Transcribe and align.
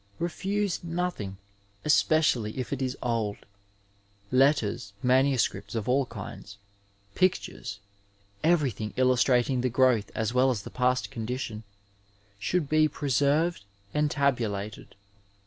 Refuse 0.17 0.83
nothing, 0.83 1.37
especially 1.85 2.57
if 2.57 2.73
it 2.73 2.81
is 2.81 2.97
old; 3.03 3.37
letters, 4.31 4.93
manuscripts 5.03 5.75
of 5.75 5.87
all 5.87 6.07
kinds, 6.07 6.57
pictures, 7.13 7.77
ever]rthing 8.43 8.93
illustrating 8.97 9.61
the 9.61 9.69
growth 9.69 10.09
as 10.15 10.33
well 10.33 10.49
as 10.49 10.63
the 10.63 10.71
past 10.71 11.11
condition, 11.11 11.61
should 12.39 12.67
be 12.67 12.87
preserved 12.87 13.63
and 13.93 14.09
tabulated. 14.09 14.95